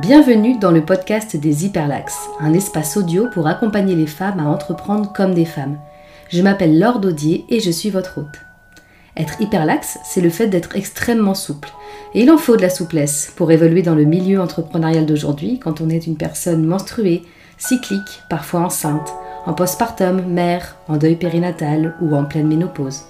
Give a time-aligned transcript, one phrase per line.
[0.00, 5.12] Bienvenue dans le podcast des Hyperlax, un espace audio pour accompagner les femmes à entreprendre
[5.12, 5.76] comme des femmes.
[6.28, 8.40] Je m'appelle Laure Daudier et je suis votre hôte.
[9.16, 11.70] Être hyperlaxe, c'est le fait d'être extrêmement souple.
[12.14, 15.80] Et il en faut de la souplesse pour évoluer dans le milieu entrepreneurial d'aujourd'hui quand
[15.80, 17.24] on est une personne menstruée,
[17.56, 19.12] cyclique, parfois enceinte,
[19.46, 23.02] en postpartum, mère, en deuil périnatal ou en pleine ménopause.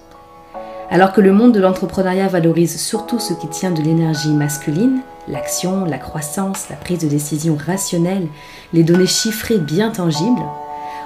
[0.90, 5.84] Alors que le monde de l'entrepreneuriat valorise surtout ce qui tient de l'énergie masculine, l'action,
[5.84, 8.28] la croissance, la prise de décision rationnelle,
[8.72, 10.44] les données chiffrées bien tangibles,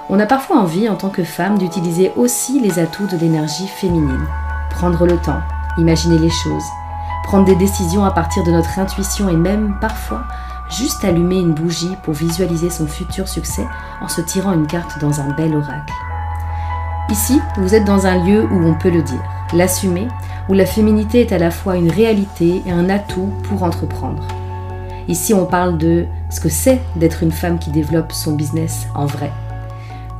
[0.09, 4.27] on a parfois envie en tant que femme d'utiliser aussi les atouts de l'énergie féminine.
[4.69, 5.39] Prendre le temps,
[5.77, 6.63] imaginer les choses,
[7.23, 10.23] prendre des décisions à partir de notre intuition et même parfois
[10.69, 13.65] juste allumer une bougie pour visualiser son futur succès
[14.01, 15.93] en se tirant une carte dans un bel oracle.
[17.09, 19.21] Ici, vous êtes dans un lieu où on peut le dire,
[19.53, 20.07] l'assumer
[20.49, 24.27] où la féminité est à la fois une réalité et un atout pour entreprendre.
[25.07, 29.05] Ici, on parle de ce que c'est d'être une femme qui développe son business en
[29.05, 29.31] vrai.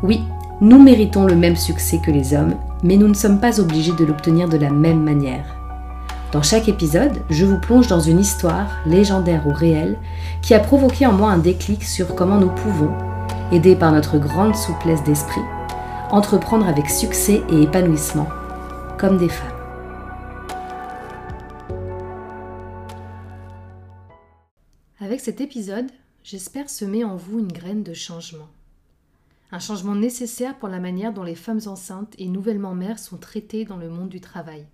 [0.02, 0.24] Oui,
[0.62, 4.06] nous méritons le même succès que les hommes, mais nous ne sommes pas obligés de
[4.06, 5.46] l'obtenir de la même manière.
[6.34, 9.98] Dans chaque épisode, je vous plonge dans une histoire, légendaire ou réelle,
[10.42, 12.92] qui a provoqué en moi un déclic sur comment nous pouvons,
[13.52, 15.42] aidés par notre grande souplesse d'esprit,
[16.12, 18.28] entreprendre avec succès et épanouissement,
[19.12, 19.60] des femmes.
[25.00, 25.92] Avec cet épisode,
[26.24, 28.48] j'espère semer en vous une graine de changement.
[29.52, 33.66] Un changement nécessaire pour la manière dont les femmes enceintes et nouvellement mères sont traitées
[33.66, 34.66] dans le monde du travail.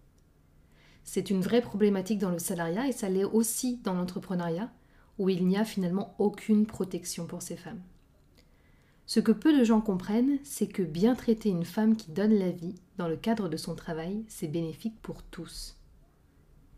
[1.03, 4.71] C'est une vraie problématique dans le salariat et ça l'est aussi dans l'entrepreneuriat,
[5.17, 7.81] où il n'y a finalement aucune protection pour ces femmes.
[9.07, 12.51] Ce que peu de gens comprennent, c'est que bien traiter une femme qui donne la
[12.51, 15.77] vie dans le cadre de son travail, c'est bénéfique pour tous.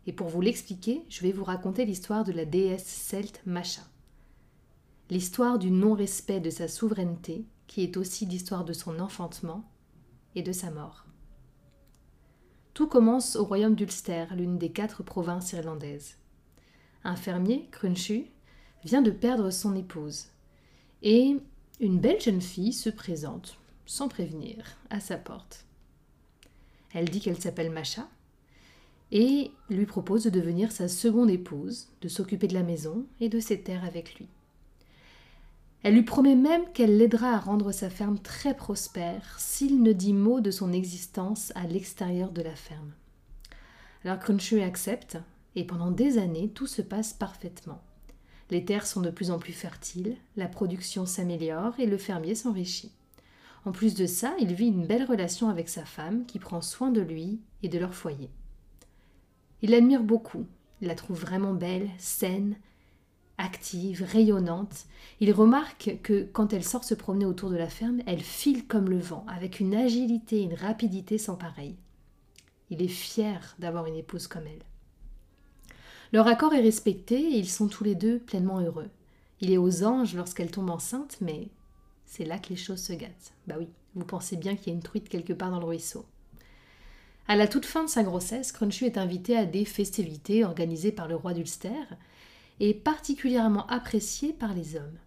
[0.06, 3.82] Et pour vous l'expliquer, je vais vous raconter l'histoire de la déesse celte Macha.
[5.10, 9.68] L'histoire du non-respect de sa souveraineté, qui est aussi l'histoire de son enfantement
[10.36, 11.06] et de sa mort.
[12.72, 16.18] Tout commence au royaume d'Ulster, l'une des quatre provinces irlandaises.
[17.02, 18.30] Un fermier, Crunchu,
[18.84, 20.26] vient de perdre son épouse.
[21.02, 21.36] Et
[21.80, 25.66] une belle jeune fille se présente, sans prévenir, à sa porte.
[26.94, 28.08] Elle dit qu'elle s'appelle Macha
[29.10, 33.40] et lui propose de devenir sa seconde épouse, de s'occuper de la maison et de
[33.40, 34.26] ses terres avec lui.
[35.82, 40.14] Elle lui promet même qu'elle l'aidera à rendre sa ferme très prospère s'il ne dit
[40.14, 42.92] mot de son existence à l'extérieur de la ferme.
[44.04, 45.18] Alors Crunchu accepte,
[45.56, 47.82] et pendant des années, tout se passe parfaitement.
[48.50, 52.92] Les terres sont de plus en plus fertiles, la production s'améliore et le fermier s'enrichit.
[53.64, 56.90] En plus de ça, il vit une belle relation avec sa femme qui prend soin
[56.90, 58.30] de lui et de leur foyer.
[59.62, 60.46] Il l'admire beaucoup,
[60.80, 62.56] il la trouve vraiment belle, saine,
[63.38, 64.86] active, rayonnante.
[65.20, 68.90] Il remarque que quand elle sort se promener autour de la ferme, elle file comme
[68.90, 71.76] le vent, avec une agilité et une rapidité sans pareil.
[72.70, 74.64] Il est fier d'avoir une épouse comme elle.
[76.12, 78.90] Leur accord est respecté et ils sont tous les deux pleinement heureux.
[79.40, 81.48] Il est aux anges lorsqu'elle tombe enceinte, mais
[82.12, 83.32] c'est là que les choses se gâtent.
[83.46, 86.04] Bah oui, vous pensez bien qu'il y a une truite quelque part dans le ruisseau.
[87.26, 91.08] À la toute fin de sa grossesse, Crunchu est invité à des festivités organisées par
[91.08, 91.70] le roi d'Ulster
[92.60, 94.98] et particulièrement apprécié par les hommes.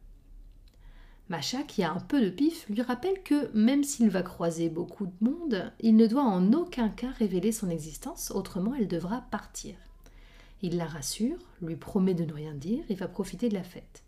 [1.29, 5.05] Macha, qui a un peu de pif, lui rappelle que même s'il va croiser beaucoup
[5.05, 9.75] de monde, il ne doit en aucun cas révéler son existence, autrement elle devra partir.
[10.63, 14.04] Il la rassure, lui promet de ne rien dire et va profiter de la fête.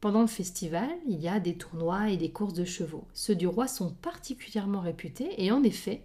[0.00, 3.04] Pendant le festival, il y a des tournois et des courses de chevaux.
[3.14, 6.02] Ceux du roi sont particulièrement réputés et en effet,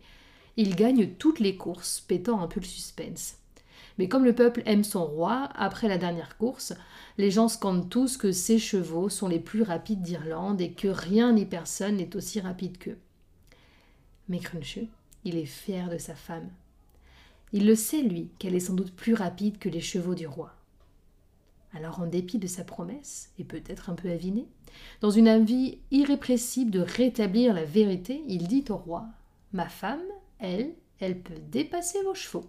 [0.57, 3.37] il gagne toutes les courses, pétant un peu le suspense.
[3.99, 6.73] Mais comme le peuple aime son roi, après la dernière course,
[7.19, 11.33] les gens scandent tous que ses chevaux sont les plus rapides d'Irlande et que rien
[11.33, 12.97] ni personne n'est aussi rapide qu'eux.
[14.27, 14.87] Mais Crunchu,
[15.23, 16.49] il est fier de sa femme.
[17.51, 20.55] Il le sait, lui, qu'elle est sans doute plus rapide que les chevaux du roi.
[21.75, 24.47] Alors, en dépit de sa promesse, et peut-être un peu avinée,
[25.01, 29.05] dans une envie irrépressible de rétablir la vérité, il dit au roi
[29.51, 30.01] Ma femme
[30.39, 32.45] elle, elle peut dépasser vos chevaux.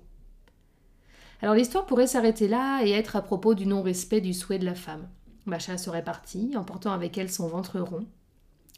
[1.43, 4.75] Alors l'histoire pourrait s'arrêter là et être à propos du non-respect du souhait de la
[4.75, 5.09] femme.
[5.47, 8.07] Macha serait partie, emportant avec elle son ventre rond,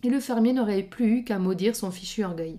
[0.02, 2.58] et le fermier n'aurait plus eu qu'à maudire son fichu orgueil.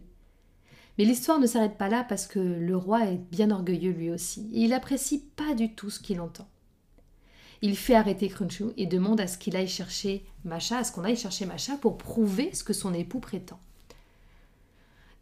[0.98, 4.50] Mais l'histoire ne s'arrête pas là parce que le roi est bien orgueilleux lui aussi,
[4.54, 6.48] et il apprécie pas du tout ce qu'il entend.
[7.62, 11.04] Il fait arrêter Crunchu et demande à ce qu'il aille chercher Macha, à ce qu'on
[11.04, 13.60] aille chercher Macha pour prouver ce que son époux prétend.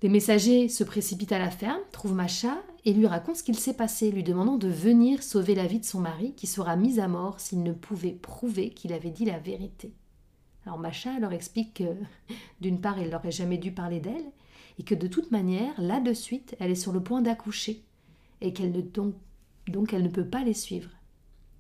[0.02, 3.74] Des messagers se précipitent à la ferme, trouvent Macha et lui raconte ce qu'il s'est
[3.74, 7.08] passé, lui demandant de venir sauver la vie de son mari qui sera mis à
[7.08, 9.94] mort s'il ne pouvait prouver qu'il avait dit la vérité.
[10.66, 11.96] Alors Macha leur explique que,
[12.62, 14.31] d'une part, il n'aurait jamais dû parler d'elle,
[14.78, 17.81] et que de toute manière, là de suite, elle est sur le point d'accoucher,
[18.42, 20.90] et qu'elle ne donc elle ne peut pas les suivre.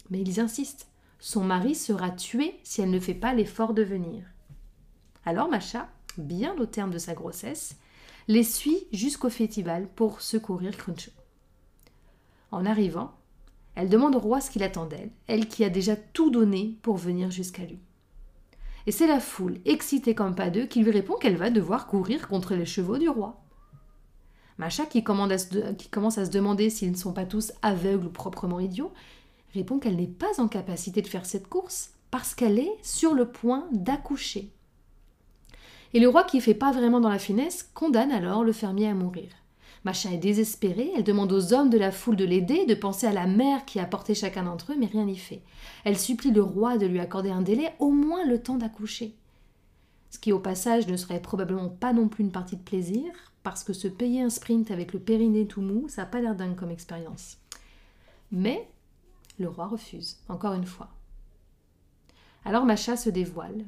[0.09, 0.87] Mais ils insistent.
[1.19, 4.23] Son mari sera tué si elle ne fait pas l'effort de venir.
[5.25, 7.77] Alors Macha, bien au terme de sa grossesse,
[8.27, 11.11] les suit jusqu'au festival pour secourir Cruncho.
[12.51, 13.13] En arrivant,
[13.75, 16.97] elle demande au roi ce qu'il attend d'elle, elle qui a déjà tout donné pour
[16.97, 17.79] venir jusqu'à lui.
[18.87, 22.27] Et c'est la foule, excitée comme pas deux, qui lui répond qu'elle va devoir courir
[22.27, 23.41] contre les chevaux du roi.
[24.57, 28.59] Macha, qui, qui commence à se demander s'ils ne sont pas tous aveugles ou proprement
[28.59, 28.93] idiots,
[29.55, 33.27] répond qu'elle n'est pas en capacité de faire cette course parce qu'elle est sur le
[33.27, 34.51] point d'accoucher.
[35.93, 38.93] Et le roi, qui fait pas vraiment dans la finesse, condamne alors le fermier à
[38.93, 39.29] mourir.
[39.85, 43.13] Macha est désespérée, elle demande aux hommes de la foule de l'aider, de penser à
[43.13, 45.41] la mère qui a porté chacun d'entre eux, mais rien n'y fait.
[45.83, 49.15] Elle supplie le roi de lui accorder un délai, au moins le temps d'accoucher.
[50.09, 53.11] Ce qui au passage ne serait probablement pas non plus une partie de plaisir,
[53.43, 56.35] parce que se payer un sprint avec le périnée tout mou, ça n'a pas l'air
[56.35, 57.37] dingue comme expérience.
[58.31, 58.67] Mais
[59.37, 60.89] le roi refuse, encore une fois.
[62.45, 63.65] Alors Macha se dévoile.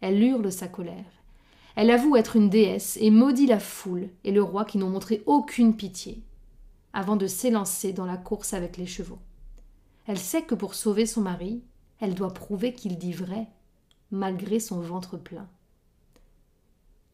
[0.00, 1.04] Elle hurle sa colère.
[1.76, 5.22] Elle avoue être une déesse et maudit la foule et le roi qui n'ont montré
[5.26, 6.22] aucune pitié,
[6.92, 9.18] avant de s'élancer dans la course avec les chevaux.
[10.06, 11.62] Elle sait que pour sauver son mari,
[12.00, 13.48] elle doit prouver qu'il dit vrai,
[14.10, 15.48] malgré son ventre plein.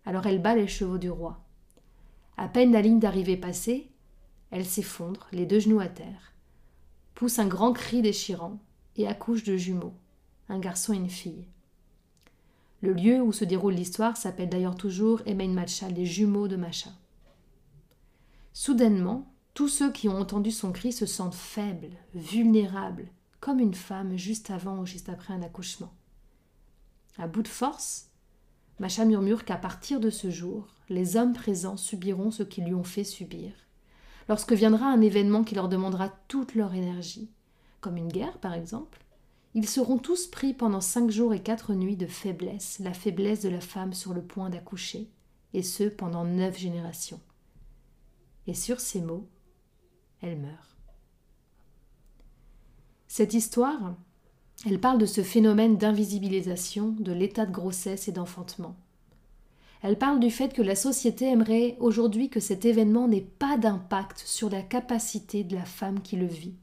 [0.04, 1.40] Alors elle bat les chevaux du roi.
[2.36, 3.90] À peine la ligne d'arrivée passée,
[4.50, 6.29] elle s'effondre, les deux genoux à terre,
[7.20, 8.58] pousse un grand cri déchirant
[8.96, 9.92] et accouche de jumeaux,
[10.48, 11.44] un garçon et une fille.
[12.80, 16.88] Le lieu où se déroule l'histoire s'appelle d'ailleurs toujours Emain Macha, les jumeaux de Macha.
[18.54, 23.08] Soudainement, tous ceux qui ont entendu son cri se sentent faibles, vulnérables,
[23.38, 25.92] comme une femme juste avant ou juste après un accouchement.
[27.18, 28.08] À bout de force,
[28.78, 32.82] Macha murmure qu'à partir de ce jour, les hommes présents subiront ce qu'ils lui ont
[32.82, 33.52] fait subir.
[34.30, 37.32] Lorsque viendra un événement qui leur demandera toute leur énergie,
[37.80, 39.04] comme une guerre par exemple,
[39.54, 43.48] ils seront tous pris pendant cinq jours et quatre nuits de faiblesse, la faiblesse de
[43.48, 45.10] la femme sur le point d'accoucher,
[45.52, 47.20] et ce pendant neuf générations.
[48.46, 49.28] Et sur ces mots,
[50.22, 50.76] elle meurt.
[53.08, 53.96] Cette histoire,
[54.64, 58.76] elle parle de ce phénomène d'invisibilisation de l'état de grossesse et d'enfantement.
[59.82, 64.22] Elle parle du fait que la société aimerait aujourd'hui que cet événement n'ait pas d'impact
[64.26, 66.54] sur la capacité de la femme qui le vit.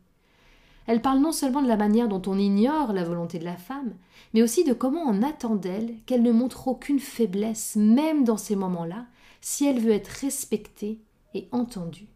[0.85, 3.93] Elle parle non seulement de la manière dont on ignore la volonté de la femme,
[4.33, 8.55] mais aussi de comment on attend d'elle qu'elle ne montre aucune faiblesse, même dans ces
[8.55, 9.05] moments-là,
[9.41, 11.01] si elle veut être respectée
[11.33, 12.07] et entendue.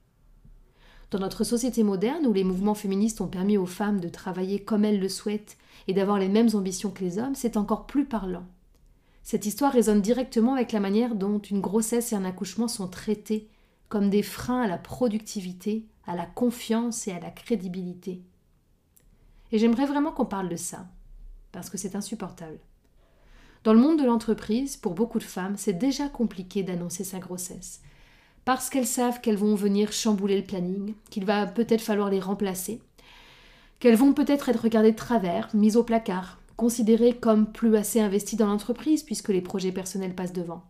[1.10, 4.86] Dans notre société moderne, où les mouvements féministes ont permis aux femmes de travailler comme
[4.86, 5.58] elles le souhaitent
[5.90, 8.46] et d'avoir les mêmes ambitions que les hommes, c'est encore plus parlant.
[9.24, 13.48] Cette histoire résonne directement avec la manière dont une grossesse et un accouchement sont traités
[13.90, 18.22] comme des freins à la productivité, à la confiance et à la crédibilité.
[19.52, 20.88] Et j'aimerais vraiment qu'on parle de ça,
[21.52, 22.60] parce que c'est insupportable.
[23.64, 27.82] Dans le monde de l'entreprise, pour beaucoup de femmes, c'est déjà compliqué d'annoncer sa grossesse,
[28.44, 32.82] parce qu'elles savent qu'elles vont venir chambouler le planning, qu'il va peut-être falloir les remplacer,
[33.80, 38.36] qu'elles vont peut-être être regardées de travers, mises au placard, considérées comme plus assez investies
[38.36, 40.62] dans l'entreprise puisque les projets personnels passent devant.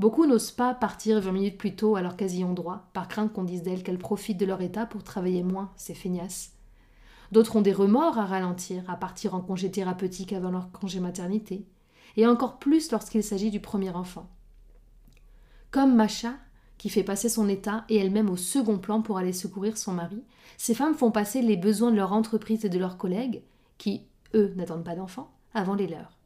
[0.00, 3.32] Beaucoup n'osent pas partir 20 minutes plus tôt alors qu'elles y ont droit, par crainte
[3.32, 6.54] qu'on dise d'elles qu'elles profitent de leur état pour travailler moins, c'est feignasse.
[7.30, 11.68] D'autres ont des remords à ralentir, à partir en congé thérapeutique avant leur congé maternité,
[12.16, 14.28] et encore plus lorsqu'il s'agit du premier enfant.
[15.70, 16.34] Comme Macha,
[16.78, 20.24] qui fait passer son état et elle-même au second plan pour aller secourir son mari,
[20.56, 23.44] ces femmes font passer les besoins de leur entreprise et de leurs collègues,
[23.78, 24.02] qui,
[24.36, 26.16] eux, n'attendent pas d'enfants, avant les leurs.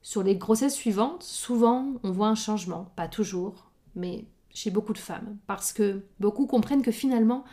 [0.00, 4.98] Sur les grossesses suivantes, souvent on voit un changement, pas toujours, mais chez beaucoup de
[4.98, 7.44] femmes, parce que beaucoup comprennent que finalement,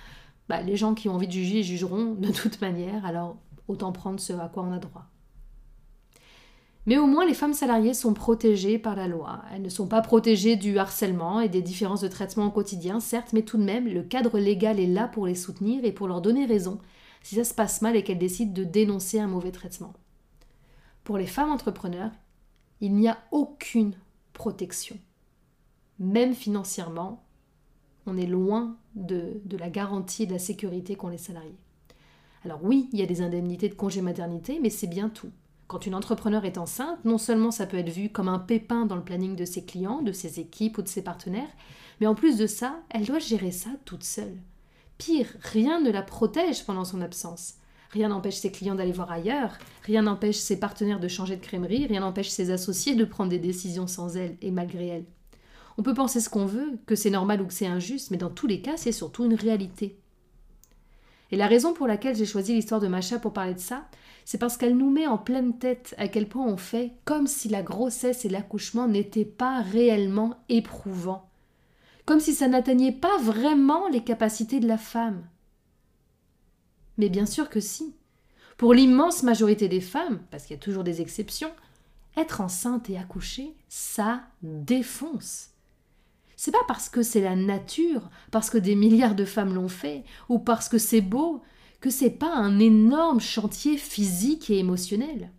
[0.48, 3.38] bah, les gens qui ont envie de juger jugeront de toute manière, alors
[3.68, 5.06] autant prendre ce à quoi on a droit.
[6.86, 9.44] Mais au moins, les femmes salariées sont protégées par la loi.
[9.54, 13.32] Elles ne sont pas protégées du harcèlement et des différences de traitement au quotidien, certes,
[13.32, 16.20] mais tout de même, le cadre légal est là pour les soutenir et pour leur
[16.20, 16.80] donner raison
[17.22, 19.94] si ça se passe mal et qu'elles décident de dénoncer un mauvais traitement.
[21.04, 22.12] Pour les femmes entrepreneurs,
[22.82, 23.94] il n'y a aucune
[24.34, 24.98] protection.
[26.00, 27.24] Même financièrement,
[28.06, 31.58] on est loin de, la garantie de la sécurité qu'ont les salariés.
[32.46, 35.32] Alors oui, il y a des indemnités de congé maternité, mais c'est bien tout.
[35.68, 38.96] Quand une entrepreneur est enceinte, non seulement ça peut être vu comme un pépin dans
[38.96, 41.50] le planning de ses clients, de ses équipes ou de ses partenaires,
[42.00, 44.38] mais en plus de ça, elle doit gérer ça toute seule.
[45.00, 47.54] Pire, rien ne la protège pendant son absence.
[47.92, 51.88] Rien n'empêche ses clients d'aller voir ailleurs, rien n'empêche ses partenaires de changer de crèmerie,
[51.88, 55.06] rien n'empêche ses associés de prendre des décisions sans elle et malgré elle.
[55.78, 58.30] On peut penser ce qu'on veut, que c'est normal ou que c'est injuste, mais dans
[58.30, 59.98] tous les cas, c'est surtout une réalité.
[61.32, 63.86] Et la raison pour laquelle j'ai choisi l'histoire de Macha pour parler de ça,
[64.26, 67.48] c'est parce qu'elle nous met en pleine tête à quel point on fait comme si
[67.48, 71.29] la grossesse et l'accouchement n'étaient pas réellement éprouvants,
[72.10, 75.28] comme si ça n'atteignait pas vraiment les capacités de la femme.
[76.98, 77.94] Mais bien sûr que si.
[78.58, 81.52] Pour l'immense majorité des femmes, parce qu'il y a toujours des exceptions,
[82.18, 85.52] être enceinte et accoucher, ça défonce.
[86.36, 90.04] C'est pas parce que c'est la nature, parce que des milliards de femmes l'ont fait,
[90.30, 91.44] ou parce que c'est beau,
[91.80, 95.30] que c'est pas un énorme chantier physique et émotionnel.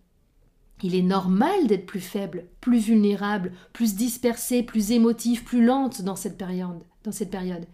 [0.83, 6.15] Il est normal d'être plus faible, plus vulnérable, plus dispersé, plus émotif, plus lente dans
[6.15, 7.65] cette période.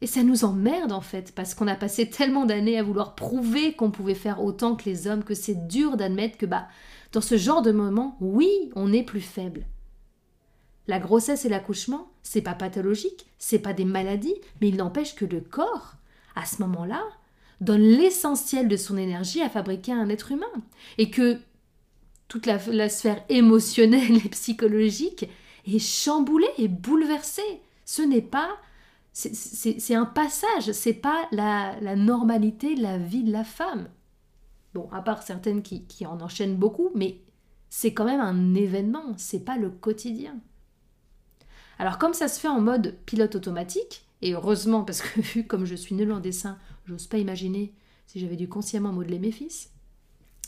[0.00, 3.74] Et ça nous emmerde en fait, parce qu'on a passé tellement d'années à vouloir prouver
[3.74, 6.68] qu'on pouvait faire autant que les hommes, que c'est dur d'admettre que bah,
[7.12, 9.66] dans ce genre de moment, oui, on est plus faible.
[10.86, 15.24] La grossesse et l'accouchement, c'est pas pathologique, c'est pas des maladies, mais il n'empêche que
[15.24, 15.94] le corps,
[16.36, 17.02] à ce moment-là,
[17.60, 20.46] donne l'essentiel de son énergie à fabriquer un être humain.
[20.96, 21.38] Et que
[22.28, 25.26] toute la, sphère émotionnelle et psychologique
[25.66, 27.62] est chamboulée et bouleversée.
[27.84, 28.58] Ce n'est pas
[29.14, 33.88] c'est un passage, c'est pas la, normalité de la vie de la femme.
[34.74, 37.20] Bon, à part certaines qui, qui en enchaînent beaucoup, mais
[37.68, 40.38] c'est quand même un événement, c'est pas le quotidien.
[41.80, 45.64] Alors comme ça se fait en mode pilote automatique, et heureusement parce que vu comme
[45.64, 47.72] je suis nulle en dessin, j'ose pas imaginer
[48.06, 49.70] si j'avais dû consciemment modeler mes fils,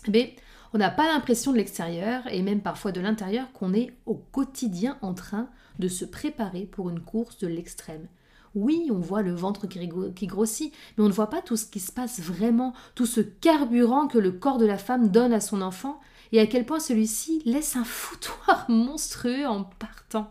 [0.08, 0.40] mais eh
[0.72, 4.98] on n'a pas l'impression de l'extérieur et même parfois de l'intérieur qu'on est au quotidien
[5.02, 5.48] en train
[5.78, 8.06] de se préparer pour une course de l'extrême,
[8.54, 11.78] oui, on voit le ventre qui grossit, mais on ne voit pas tout ce qui
[11.78, 15.62] se passe vraiment, tout ce carburant que le corps de la femme donne à son
[15.62, 16.00] enfant,
[16.32, 20.28] et à quel point celui-ci laisse un foutoir monstrueux en partant.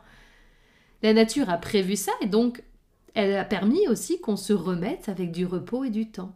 [1.01, 2.63] La nature a prévu ça, et donc
[3.13, 6.33] elle a permis aussi qu'on se remette avec du repos et du temps.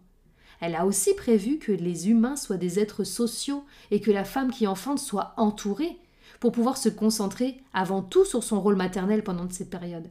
[0.66, 4.50] Elle a aussi prévu que les humains soient des êtres sociaux et que la femme
[4.50, 5.98] qui enfante soit entourée
[6.40, 10.10] pour pouvoir se concentrer avant tout sur son rôle maternel pendant cette période.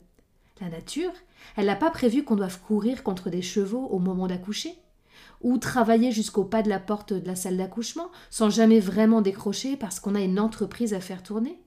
[0.61, 1.13] La nature,
[1.57, 4.75] elle n'a pas prévu qu'on doive courir contre des chevaux au moment d'accoucher,
[5.41, 9.79] ou travailler jusqu'au pas de la porte de la salle d'accouchement sans jamais vraiment décrocher
[9.79, 11.63] parce qu'on a une entreprise à faire tourner.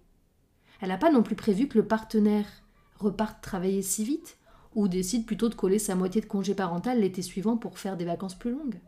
[0.80, 2.46] Elle n'a pas non plus prévu que le partenaire
[3.00, 4.38] reparte travailler si vite,
[4.76, 8.06] ou décide plutôt de coller sa moitié de congé parental l'été suivant pour faire des
[8.06, 8.80] vacances plus longues.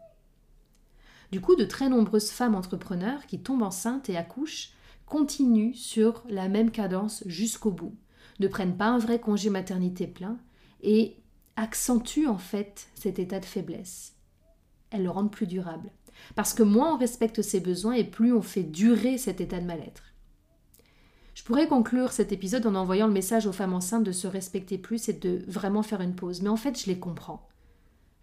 [1.31, 4.73] Du coup, de très nombreuses femmes entrepreneurs qui tombent enceintes et accouchent
[5.05, 7.95] continuent sur la même cadence jusqu'au bout,
[8.39, 10.37] ne prennent pas un vrai congé maternité plein
[10.81, 11.17] et
[11.55, 14.15] accentuent en fait cet état de faiblesse.
[14.91, 15.91] Elles le rendent plus durable.
[16.35, 19.65] Parce que moins on respecte ses besoins et plus on fait durer cet état de
[19.65, 20.06] mal-être.
[21.47, 25.07] Pourrais conclure cet épisode en envoyant le message aux femmes enceintes de se respecter plus
[25.07, 27.47] et de vraiment faire une pause, mais en fait je les comprends.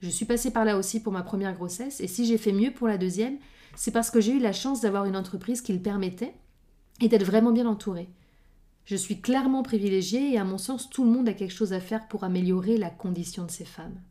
[0.02, 2.70] Je suis passée par là aussi pour ma première grossesse, et si j'ai fait mieux
[2.70, 3.38] pour la deuxième,
[3.76, 6.34] c'est parce que j'ai eu la chance d'avoir une entreprise qui le permettait
[7.00, 8.10] et d'être vraiment bien entourée.
[8.84, 11.80] Je suis clairement privilégiée et à mon sens tout le monde a quelque chose à
[11.80, 14.02] faire pour améliorer la condition de ces femmes.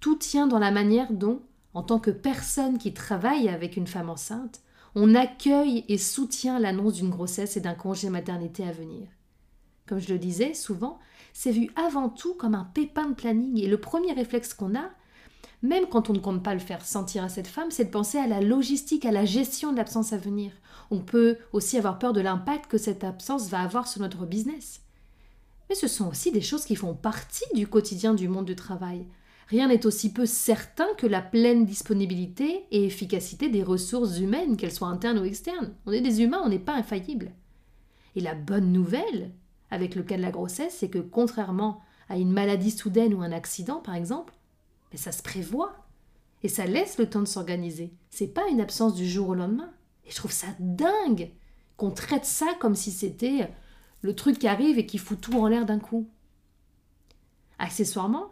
[0.00, 1.40] Tout tient dans la manière dont,
[1.72, 4.60] en tant que personne qui travaille avec une femme enceinte,
[4.94, 9.08] on accueille et soutient l'annonce d'une grossesse et d'un congé maternité à venir.
[9.86, 10.98] Comme je le disais, souvent,
[11.32, 14.90] c'est vu avant tout comme un pépin de planning et le premier réflexe qu'on a,
[15.62, 18.18] même quand on ne compte pas le faire sentir à cette femme, c'est de penser
[18.18, 20.52] à la logistique, à la gestion de l'absence à venir.
[20.90, 24.82] On peut aussi avoir peur de l'impact que cette absence va avoir sur notre business.
[25.68, 29.06] Mais ce sont aussi des choses qui font partie du quotidien du monde du travail.
[29.48, 34.72] Rien n'est aussi peu certain que la pleine disponibilité et efficacité des ressources humaines, qu'elles
[34.72, 35.72] soient internes ou externes.
[35.86, 37.32] On est des humains, on n'est pas infaillibles.
[38.14, 39.32] Et la bonne nouvelle,
[39.70, 43.32] avec le cas de la grossesse, c'est que contrairement à une maladie soudaine ou un
[43.32, 44.34] accident, par exemple,
[44.92, 45.74] mais ça se prévoit.
[46.42, 47.92] Et ça laisse le temps de s'organiser.
[48.10, 49.70] C'est pas une absence du jour au lendemain.
[50.06, 51.30] Et je trouve ça dingue
[51.76, 53.50] qu'on traite ça comme si c'était
[54.02, 56.08] le truc qui arrive et qui fout tout en l'air d'un coup.
[57.58, 58.30] Accessoirement,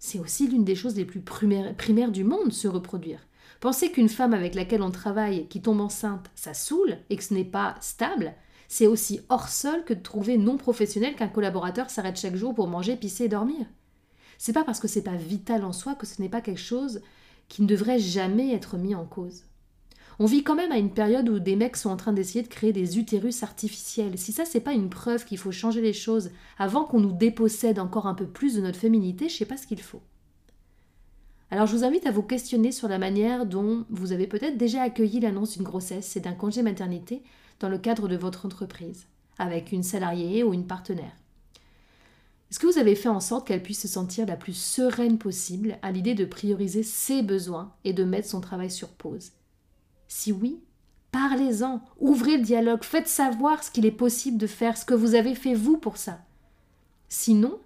[0.00, 3.20] c'est aussi l'une des choses les plus primaires du monde, se reproduire.
[3.60, 7.34] Penser qu'une femme avec laquelle on travaille, qui tombe enceinte, ça saoule et que ce
[7.34, 8.34] n'est pas stable,
[8.66, 12.66] c'est aussi hors sol que de trouver non professionnel qu'un collaborateur s'arrête chaque jour pour
[12.66, 13.66] manger, pisser et dormir.
[14.38, 17.02] C'est pas parce que c'est pas vital en soi que ce n'est pas quelque chose
[17.48, 19.44] qui ne devrait jamais être mis en cause.
[20.22, 22.48] On vit quand même à une période où des mecs sont en train d'essayer de
[22.48, 24.18] créer des utérus artificiels.
[24.18, 27.78] Si ça, c'est pas une preuve qu'il faut changer les choses avant qu'on nous dépossède
[27.78, 30.02] encore un peu plus de notre féminité, je sais pas ce qu'il faut.
[31.50, 34.82] Alors je vous invite à vous questionner sur la manière dont vous avez peut-être déjà
[34.82, 37.22] accueilli l'annonce d'une grossesse et d'un congé maternité
[37.58, 39.06] dans le cadre de votre entreprise,
[39.38, 41.16] avec une salariée ou une partenaire.
[42.50, 45.78] Est-ce que vous avez fait en sorte qu'elle puisse se sentir la plus sereine possible
[45.80, 49.32] à l'idée de prioriser ses besoins et de mettre son travail sur pause?
[50.12, 50.60] Si oui,
[51.12, 55.14] parlez-en, ouvrez le dialogue, faites savoir ce qu'il est possible de faire, ce que vous
[55.14, 56.18] avez fait vous pour ça.
[57.08, 57.60] Sinon,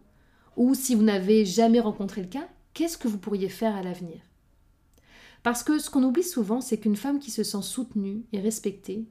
[0.58, 4.20] ou si vous n'avez jamais rencontré le cas, qu'est-ce que vous pourriez faire à l'avenir?
[5.42, 9.06] Parce que ce qu'on oublie souvent, c'est qu'une femme qui se sent soutenue et respectée,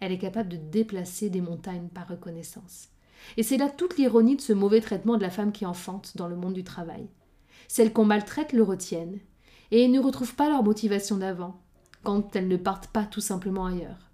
[0.00, 2.88] elle est capable de déplacer des montagnes par reconnaissance.
[3.36, 6.26] Et c'est là toute l'ironie de ce mauvais traitement de la femme qui enfante dans
[6.26, 7.06] le monde du travail.
[7.68, 9.20] Celles qu'on maltraite le retiennent,
[9.70, 11.60] et ne retrouvent pas leur motivation d'avant,
[12.02, 14.10] quand elles ne partent pas tout simplement ailleurs.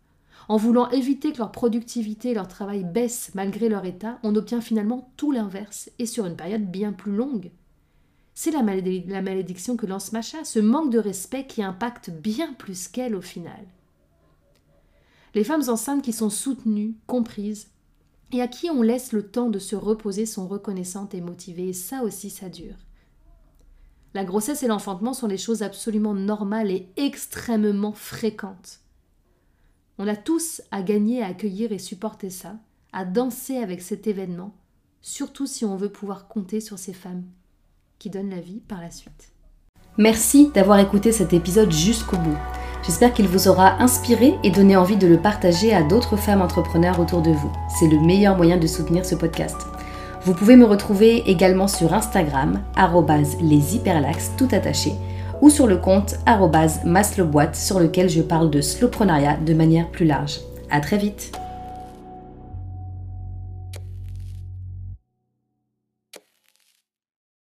[0.48, 4.62] En voulant éviter que leur productivité et leur travail baissent malgré leur état, on obtient
[4.62, 7.50] finalement tout l'inverse, et sur une période bien plus longue.
[8.34, 13.14] C'est la, malédiction que lance Macha, ce manque de respect qui impacte bien plus qu'elle
[13.14, 13.66] au final.
[15.34, 17.68] Les femmes enceintes qui sont soutenues, comprises,
[18.32, 21.72] et à qui on laisse le temps de se reposer sont reconnaissantes et motivées, et
[21.74, 22.76] ça aussi ça dure.
[24.14, 28.80] La grossesse et l'enfantement sont des choses absolument normales et extrêmement fréquentes.
[29.98, 32.56] On a tous à gagner à accueillir et supporter ça,
[32.92, 34.54] à danser avec cet événement,
[35.02, 37.24] surtout si on veut pouvoir compter sur ces femmes
[37.98, 39.32] qui donne la vie par la suite.
[39.96, 42.38] Merci d'avoir écouté cet épisode jusqu'au bout.
[42.84, 47.00] J'espère qu'il vous aura inspiré et donné envie de le partager à d'autres femmes entrepreneurs
[47.00, 47.52] autour de vous.
[47.68, 49.56] C'est le meilleur moyen de soutenir ce podcast.
[50.28, 52.60] Vous pouvez me retrouver également sur Instagram,
[53.40, 54.92] leshyperlax tout attaché,
[55.40, 56.16] ou sur le compte
[56.84, 60.40] masleboîte sur lequel je parle de slowprenariat de manière plus large.
[60.70, 61.32] À très vite